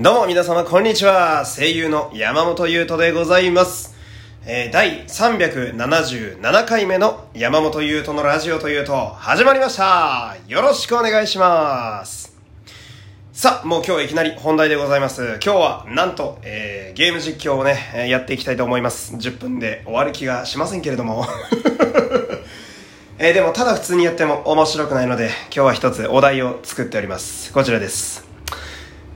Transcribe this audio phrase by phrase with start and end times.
[0.00, 1.44] どうも皆様こんにちは。
[1.44, 3.96] 声優の山本優斗でございます。
[4.46, 10.36] えー第377回目の山本優斗のラジオというと始まりました。
[10.46, 12.32] よろしくお願いします。
[13.32, 15.40] さあ、もう今日いきなり本題でございます。
[15.44, 19.16] 今日はなんと、えーゲーム実況をね、やっていきたいと思います。
[19.16, 21.26] 10分で終わる気がしませんけれども。
[23.18, 27.52] えーでもただ普通にやっても面白くないので今日は一つお題を作っております。
[27.52, 28.27] こちらです。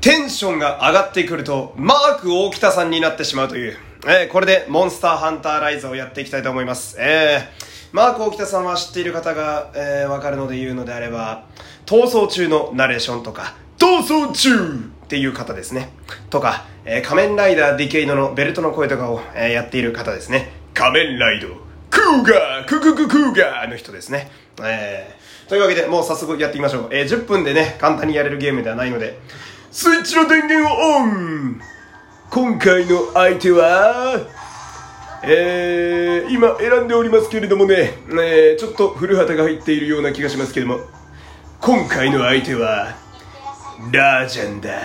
[0.03, 6.97] テンションが上がってくると、マーク大北さんになってしまうという、えーこれでモンスターハンターライズをやっていきたいと思います。
[6.99, 11.45] えーマーク大北さんは知っている方が、えーわかるので言うのであれば、
[11.87, 14.57] 逃走中のナレーションとか、逃走中
[15.05, 15.91] っていう方ですね。
[16.31, 20.51] とか、えー仮面ライダーディケイドのベルトの声とかを、えーやっている方ですね。
[20.75, 21.47] 仮面ライド、
[21.91, 24.33] クーガー、ククククーガーの人ですね。
[24.61, 26.89] えーというわけで、もう早速やっていきましょう。
[26.91, 29.19] えー10分でね、簡単にやれるゲームではないので、
[29.73, 31.59] スイッチの電源をオン
[32.29, 34.21] 今回の相手は、
[35.25, 40.81] えー、今選んでおりますけれどもね、えーちょっと古畑が入っているような気がしますけども、
[41.59, 42.95] 今回の相手は、
[43.91, 44.79] ラージャンだ。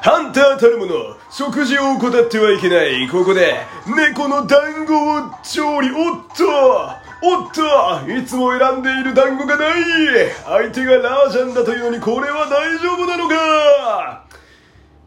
[0.00, 0.94] ハンターたるもの、
[1.30, 3.06] 食事を怠ってはいけない。
[3.10, 3.54] ここで、
[3.86, 5.90] 猫の団子を調理。
[5.90, 9.82] おっとおっといつも選んでいる団子がない
[10.44, 14.26] 相手がラージャンだというのにこれは大丈夫なのか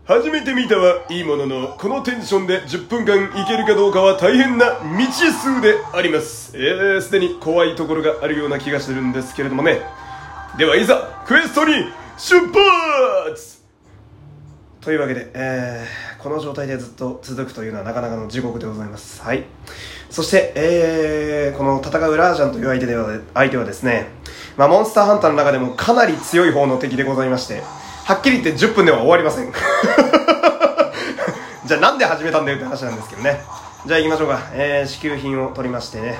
[0.05, 6.57] 初めて見たはいいものの、このテンションで10分間いけるかどうかは大変な未知数であります。
[6.57, 9.81] えー、すでに怖いところがあるような気がするんですけれどもね。
[10.57, 11.73] ではいざ、クエストに
[12.17, 13.61] 出発
[14.79, 19.21] というわけで、えー、この状態でずっと続くというのはなかなかの地獄でございます。
[19.21, 19.43] はい。
[20.09, 24.07] そして、えー、この戦うラージャンという相手では相手はですね、
[24.55, 27.61] まあ、モンスターハンターの中でもかなり強い方の敵でございまして、
[28.05, 29.51] はっきり言って10分では終わりません。
[31.65, 33.41] じゃあなんで始めたんだよって話なんですけどね。
[33.85, 34.39] じゃあ行きましょうか。
[34.53, 36.17] えー、支給品を取りましてね。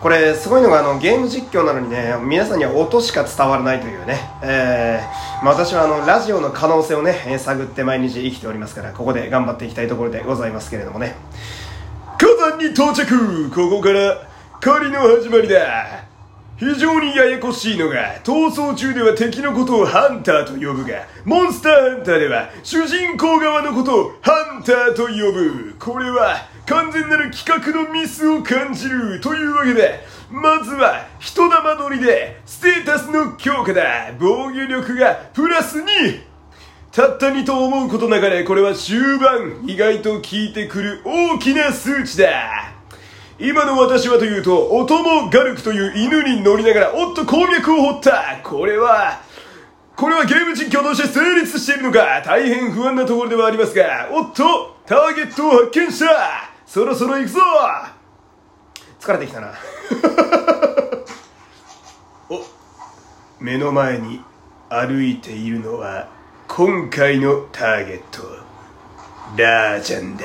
[0.00, 11.16] これすごいのがあのゲーム実況なのにね皆さんには音しか伝わらないというね、えーまあ、私はあのラジオの可能性をね、探って毎日生きておりますからここで頑張っていきたいところでございますけれどもね
[12.48, 13.50] 火山に到着。
[13.50, 14.26] ここから
[14.60, 16.06] 狩りの始まりだ。
[16.56, 25.76] 非常にややこしいのが逃走中では敵のことをハンターと呼ぶがモンスターハンターでは主人公側のことをハンターと呼ぶ。
[25.78, 34.12] これは完全なる企画のミスを感じるというわけでまずは人玉乗りでステータスの強化だ。
[34.18, 36.27] 防御力がプラス2
[36.90, 42.78] たった2と思うことながらこれは終盤意外と効いてくる大きな数値だ。
[43.38, 48.40] 今の私はというと、オトモガルクという犬に乗りながら、おっと鉱脈を掘った。
[48.42, 49.20] これは、
[49.94, 56.50] これはゲーム実況として成立しているのか大変不安なところではありますが、おっとターゲットを発見した。
[56.66, 57.40] そろそろ行くぞ。
[58.98, 59.52] 疲れてきたな。
[62.28, 62.44] お、
[63.38, 64.20] 目の前に
[64.68, 66.17] 歩いているのは、
[66.48, 68.44] 今回のターゲットは、
[69.36, 70.24] ラージャンだ。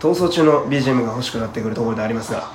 [0.00, 2.50] 逃走中の BGM が欲しくなってくるところでありますが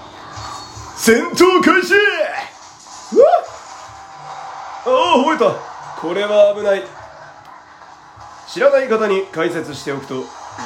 [0.98, 1.94] 戦闘開始!
[1.94, 3.28] うわ
[4.86, 6.02] ああ覚えた。
[6.02, 6.84] これは危ない。
[8.50, 10.16] 知らない方に解説しておくと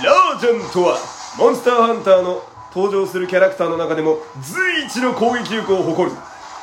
[0.03, 0.97] ラージャンとは
[1.37, 2.41] モンスターハンターの
[2.73, 6.17] 登場するキャラクターの中でも随一の攻撃力を誇る。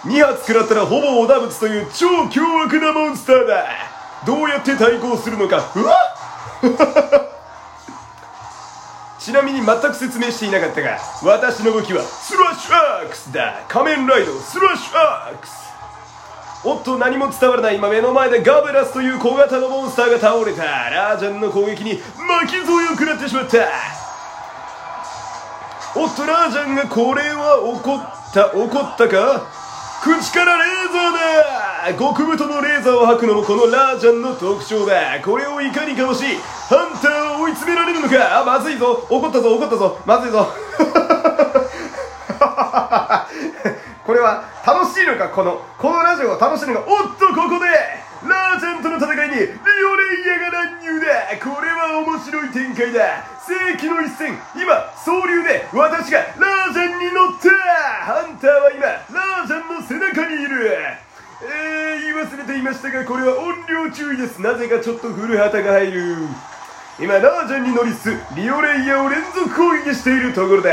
[0.05, 3.67] 2発食らったらほぼ織田物という超凶悪なモンスターだ。
[4.27, 5.97] どうやって対抗するのかうわ
[9.19, 13.61] ちなみに全く説明していなかったが私の武器はスラッシュアークスだ。
[13.69, 15.53] 仮面ライドスラッシュアークス。
[16.65, 20.65] おっと何も伝わらない今目の前でガベラスという小型のモンスターが倒れた。
[20.65, 22.01] ラージャンの攻撃に
[22.43, 23.59] 巻き添えを食らってしまった。
[25.95, 29.43] おっとラージャンがこれは怒った怒ったか？
[30.03, 36.25] 口からレーザーだ極太のレーザーを吐くのもこのラージャンの特徴だこれをいかにかわし
[36.69, 38.41] ハンターを追い詰められるのか。
[38.41, 39.07] あまずいぞ。
[39.09, 39.57] 怒ったぞ。
[39.57, 39.99] 怒ったぞ。
[40.05, 40.47] まずいぞ。
[44.05, 45.29] これは楽しいのか？
[45.31, 46.85] このこのラジオを楽しいのか？
[46.87, 47.67] おっとここで
[48.27, 53.23] ラージャンとの戦いにリオレイヤが乱入だこれは面白い展開だ。
[53.47, 54.35] 世紀の一戦。
[54.57, 57.49] 今総流で私がラージャンに乗った
[58.05, 60.67] ハンターは今ラージャンの背中にいる。
[61.41, 64.43] えー、言い忘れていましたがこれは音量注意です。
[64.43, 66.17] なぜかちょっと古畑が入る。
[66.99, 70.73] 今ラージャンに乗りつつリオレイヤを連続攻撃しているところだ。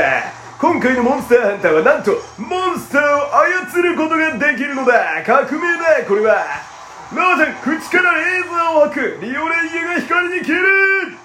[0.58, 5.22] 今回のモンスターハンターはなんとモンスターを操ることができるのだ。
[5.24, 6.75] 革命だこれは。
[7.14, 11.16] ラージャン口からレーザーを吐くリオレイエが光に消える？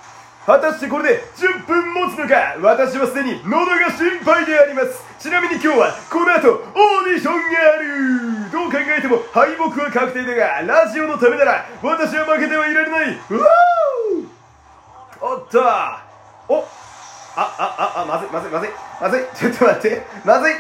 [0.45, 2.55] 果たしてこれで10分持つのか？
[2.61, 5.03] 私はすでに喉が心配であります。
[5.19, 8.51] ちなみに今日はこの後オーディションがある。
[8.51, 13.17] どう考えても敗北は確定だがラジオのためなら私は負けてはいられない。
[13.29, 15.25] うわー！
[15.25, 15.59] おっと！
[15.59, 18.69] おああああまずいまずいまずい
[19.01, 19.21] まずい。
[19.35, 20.05] ちょっと待って。
[20.25, 20.53] まずい。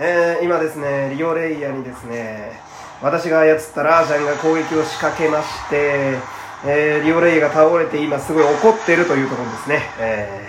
[0.00, 2.60] えー、今ですねリオレイヤにですね
[3.00, 10.48] 私が操ったラージャンが攻撃を仕掛けましてえー、リオレイが倒れて今すごい怒ってるというところですね、え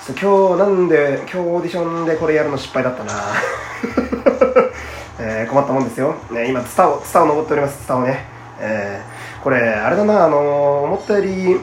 [0.00, 3.12] ー、今日なんで今日オーディションでこれやるの失敗だったな、
[5.20, 8.24] えー、困ったもんですよ、ね、今ツタをツタを登っておりますツタをね、
[8.58, 11.60] えー、これあれだなあの思ったより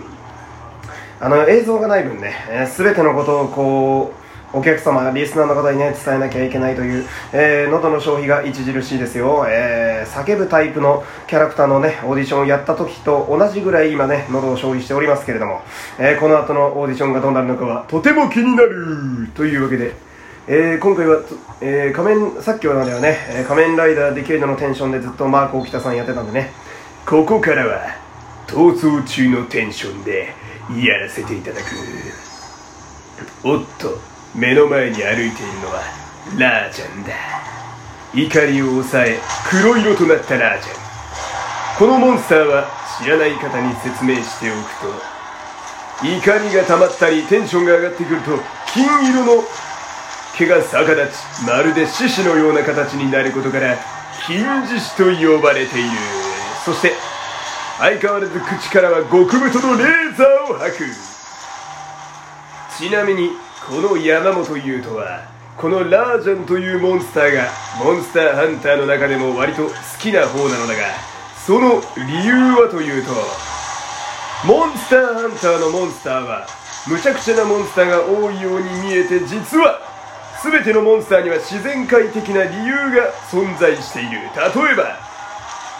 [1.20, 4.19] あの映像がない分ね、えー、全てのことをこう
[4.52, 15.62] お客様、リスナーの方にね、伝えなきゃいけないという、えー、喉の消費が著しいですよ、えー、叫ぶタイプのキャラクターのね、オーディションをやった時と同じぐらい今ね、喉を消費しておりますけれども、
[16.00, 19.94] えー、この後のオーディションがどうなるのかは、とても気になるというわけで、
[20.48, 21.20] えー、今回は、
[21.62, 26.52] えー、仮面、さっきまではね、え、仮面ライダーディケイドのテンションでずっとマーク沖田さんやってたんでね、
[27.06, 27.82] ここからは、
[28.48, 30.34] 逃走中のテンションで
[30.76, 31.66] やらせていただく。
[33.44, 34.00] おっと、
[34.36, 35.82] 目の前に歩いているのは
[36.38, 37.14] ラージャンだ。
[38.14, 40.76] 怒りを抑え黒色となったラージャン。
[41.78, 42.68] このモンスターは
[43.02, 48.38] 知らない方に説明しておくと怒りが溜まったりテンションが上がってくると
[48.74, 49.44] 金色の
[50.38, 51.12] 毛が逆立
[51.42, 53.78] ちまるで獅子のような形になることから
[54.28, 55.90] 金獅子と呼ばれている。
[56.66, 56.94] そして
[57.80, 60.86] 相変わらず口からは極太のレーザーを吐く。
[62.78, 63.32] ちなみに
[63.68, 65.28] この山本優斗は
[65.58, 67.50] このラージャンというモンスターが
[67.84, 70.88] モンスターハンターの中でも割と好きな方なのだが
[71.46, 73.12] その理由はというと
[74.48, 76.48] モンスターハンターのモンスターは
[76.88, 79.80] 無茶苦茶なモンスターが多いように見えて実は
[80.42, 84.12] 全てのモンスターには自然界的な理由が存在している。
[84.34, 85.09] 例えば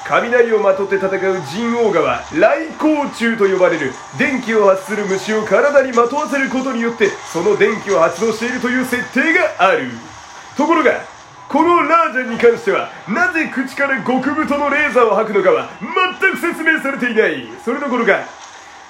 [0.10, 9.92] 雷をまとって戦う神王河は雷光虫と呼ばれる電気を発する虫を体にまとわせることによってその電気を発動しているという設定がある。
[10.58, 11.06] ところが
[11.48, 17.48] このラージャンに関してはなぜ口から極太のレーザーを吐くのかは全く説明されていない。
[17.64, 18.26] それどころか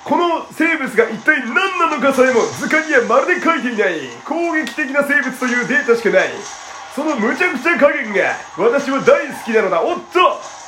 [0.06, 4.08] この生物が一体何なのかさえも図鑑にはまるで書いていない。
[4.24, 6.30] 攻撃的な生物というデータしかない。
[6.96, 9.84] その無茶苦茶加減が私は大好きなのだ。
[9.84, 10.59] おっと！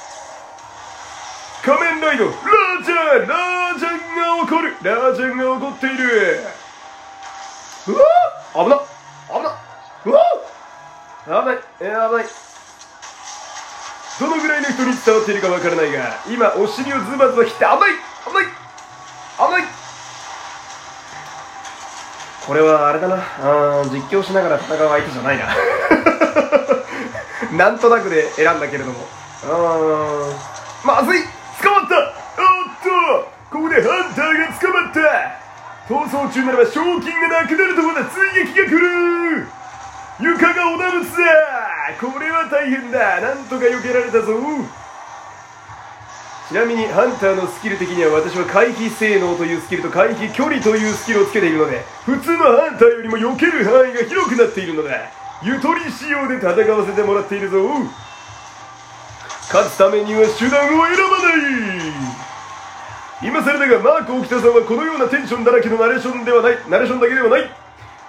[1.63, 4.75] 仮面ライドラージャンラージャンが怒る。
[4.81, 6.39] ラージャンが怒っている。
[7.87, 7.99] うわ
[8.65, 8.77] 危な
[9.29, 9.49] 危な
[10.05, 10.23] うわ
[11.25, 12.25] 危ないえー、危ない。
[14.19, 17.93] どのぐらいの人に伝わっているかわからないが今お尻をズバズバ切って危ない！
[18.25, 18.45] 危ない！
[19.37, 19.63] 危ない！
[22.45, 23.15] これはあれだな。
[23.15, 25.47] あ実況しながら戦う相手じゃないな。
[27.57, 29.07] なんとなくで選んだけれども。
[29.43, 29.47] う
[30.31, 30.35] ん
[30.83, 31.40] まずい！
[35.91, 39.47] 逃走中ならば賞金がなくなるところだ追撃が来る
[40.21, 41.25] 床がおなぶつだ
[41.99, 43.19] これは大変だ。
[43.19, 44.33] なんとか避けられたぞ。
[46.47, 55.11] ちなみにハンターのスキル的には私は回避性能というスキルと回避距離というスキルをつけているので普通のハンターよりも避ける範囲が広くなっているのだ
[55.43, 57.57] ゆとり仕様で戦わせてもらっているぞ。
[59.51, 61.70] 勝つためには手段を選ばない。
[63.23, 67.49] 今更だがマーク沖田さんはこのようなテンションだらけのナレーションではないナレーションだけではない。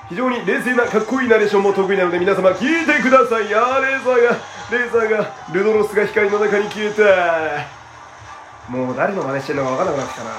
[0.09, 3.55] 非常に冷静なかっこいいナレーションも得意なので皆様聞いてください。
[3.55, 4.31] あーレーザーが
[4.71, 10.31] レーザーがルドロスが光の中に消えたもう誰の真似してるのか分からなくなってきたな。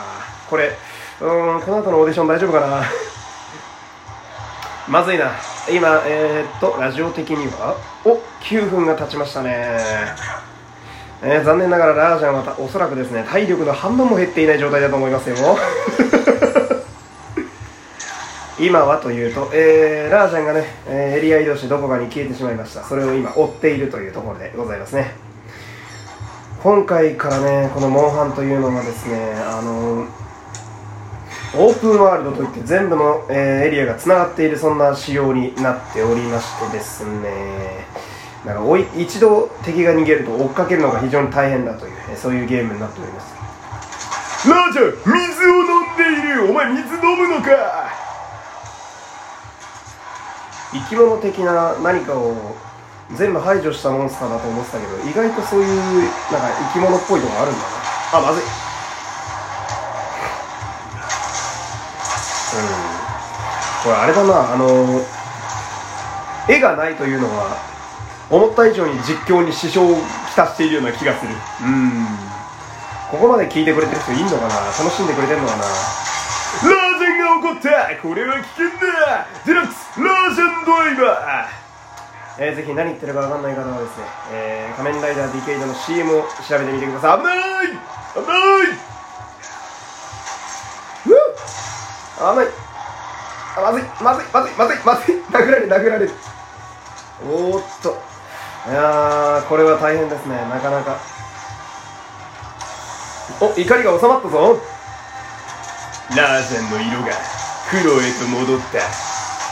[0.50, 0.72] これ
[1.22, 1.25] う
[1.58, 2.84] んこの後のオーディション大丈夫かな。
[4.88, 5.32] まずいな。
[5.72, 9.80] 今えー、っとラジオ的にはお9分が経ちましたね。
[11.25, 15.36] えー、残念ながらラージャンはおそらくですね体力の半分も減っていない状態だと思いますよ。
[18.60, 22.84] 今はというと、えー、ラージャンがね、えー、エリア移動してどこかに消えてしまいました。
[22.84, 25.15] それを今追っているというところでございますね。
[26.62, 30.06] 今回からねこのモンハンというのはですねあの
[31.56, 37.86] オープンワールドといって全部の、えー、エリアがつながっているそんな仕様になっておりましてですね。
[38.46, 43.44] だから一度敵が逃げると追っかけるのが非常に大変だという、そういうゲームになっております。
[44.50, 46.50] ラージャ水を飲んでいる。
[46.50, 47.50] お前水飲むのか。
[50.74, 52.56] 生き物的な何かを
[53.16, 57.66] 全部排除したモンスターだと思ってたけど意外とそういうなんか生き物っぽいのがあるんだな。
[58.18, 58.44] あまずい。
[58.44, 58.46] う
[62.90, 62.94] ん。
[63.84, 65.02] これあれだなあの
[66.50, 67.73] 絵がないというのは
[68.30, 71.32] 思った以上に実況に支障をきたしているような気がする。
[71.32, 72.08] うん。
[73.12, 74.56] ここまで聞いてくれてる人いんのかな？
[74.65, 75.63] 楽しんでくれてんのかな？
[75.63, 77.70] ラージャンが怒った
[78.01, 79.27] これは危険だ。
[79.46, 81.50] デラックスラージャンドライバ
[82.39, 87.18] えー、ぜひ何言ってるか分かんない方はですね、えー、仮面ライダーディケイドの CM を調べてみてください。
[87.20, 87.38] 危ない！
[87.38, 88.68] ー危ない！
[92.18, 92.48] 危ない！
[93.56, 95.15] あまずいまずいまずいまずいまずい！
[95.30, 96.12] 殴られる殴られる。
[97.24, 98.12] おーっと
[98.65, 100.36] いやーこれは大変ですね。
[100.50, 100.98] なかなか。
[103.41, 104.58] お怒りが収まったぞ。
[106.15, 107.12] ラージャンの色が
[107.70, 108.79] 黒へと戻った。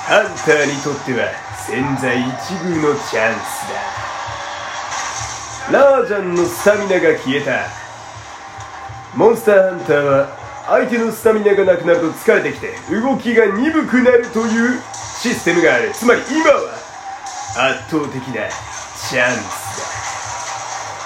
[0.07, 1.27] ハンターにとっては
[1.67, 3.67] 千載一遇のチャンス
[5.71, 5.77] だ。
[5.79, 7.67] ラージャンのスタミナが消えた。
[9.15, 10.29] モンスターハンターは
[10.67, 14.79] 相手のスタミナがなくなると疲れてきて動きが鈍くなるという
[15.19, 15.91] システムがある。
[15.91, 16.79] つまり今は
[17.73, 18.47] 圧倒的な
[19.11, 19.43] チャンスだ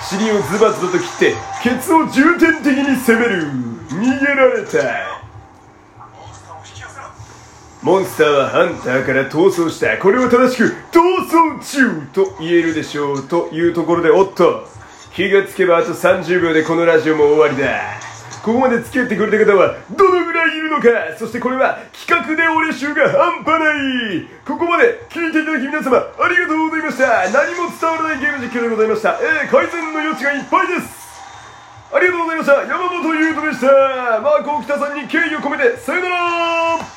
[0.08, 3.42] 尻をズバズバと切ってケツを重点的に攻める。
[3.90, 5.26] 逃げられた。
[7.82, 9.98] モンスターはハンターから逃走した。
[9.98, 14.68] これを正しく逃走中と言えるでしょうというところでおっと。
[15.16, 18.15] 気がつけばあと30秒でこのラジオも終わりだ。
[18.46, 23.74] ここまで付き合ってくれた方はどのぐらいいるのかそしてこれは企画で俺集が半端な
[24.22, 24.28] い。
[24.46, 27.26] ここまで聞いていただき皆様ありがとうございました。
[27.32, 29.18] 何も伝わらないゲーム実況でございました。
[29.18, 30.94] えー、改善の余地がいっぱいです。
[31.92, 32.54] ありがとうございました。
[32.70, 34.22] 山本優斗でした。
[34.22, 36.95] マーク沖田さんに敬意を込めてさよなら。